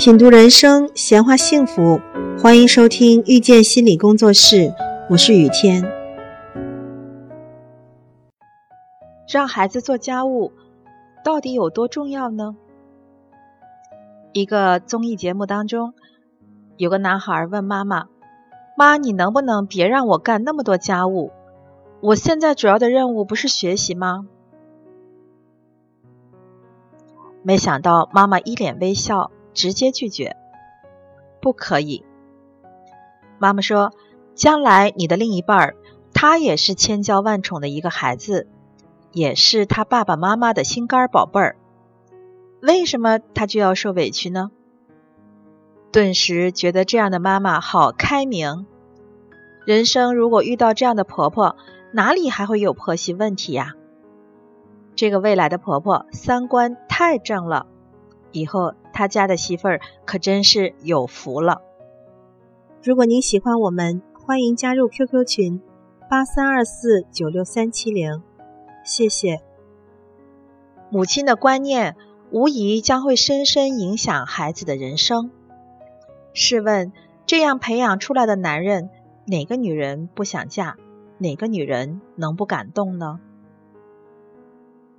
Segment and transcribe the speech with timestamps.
[0.00, 2.00] 品读人生，闲话幸福，
[2.42, 4.72] 欢迎收听遇见心理工作室，
[5.10, 5.84] 我是雨天。
[9.30, 10.52] 让孩子做家务
[11.22, 12.56] 到底有多重要呢？
[14.32, 15.92] 一个综艺节目当中，
[16.78, 18.06] 有个男孩问妈妈
[18.78, 21.30] ：“妈，你能不能别让我干那么多家务？
[22.00, 24.26] 我现在主要的任务不是学习吗？”
[27.44, 29.30] 没想到妈妈一脸微笑。
[29.54, 30.36] 直接拒绝，
[31.40, 32.04] 不可以。
[33.38, 33.92] 妈妈说
[34.34, 35.76] ：“将来你的另一半儿，
[36.12, 38.48] 他也是千娇万宠的一个孩子，
[39.12, 41.56] 也是他爸爸妈妈的心肝宝贝儿，
[42.60, 44.50] 为什么他就要受委屈呢？”
[45.92, 48.66] 顿时觉得这样的妈妈好开明。
[49.64, 51.56] 人生如果遇到这样的婆婆，
[51.92, 53.74] 哪里还会有婆媳问题呀？
[54.94, 57.66] 这个未来的婆婆三观太正了，
[58.32, 58.74] 以后。
[58.92, 61.62] 他家的媳妇儿可真是有福了。
[62.82, 65.62] 如果您喜欢我们，欢迎加入 QQ 群
[66.10, 68.22] 八三二四九六三七零，
[68.84, 69.40] 谢谢。
[70.90, 71.96] 母亲的观念
[72.30, 75.30] 无疑将会深深影响孩子的人生。
[76.34, 76.92] 试问，
[77.24, 78.90] 这样培养出来的男人，
[79.24, 80.76] 哪个女人不想嫁？
[81.16, 83.18] 哪个女人能不感动呢？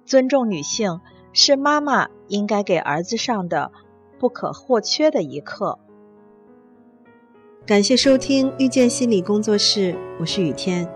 [0.05, 1.01] 尊重女性
[1.33, 3.71] 是妈妈应该给儿子上的。
[4.19, 5.79] 不可或缺的一课。
[7.65, 10.87] 感谢收听遇见心理工作室，我是雨天。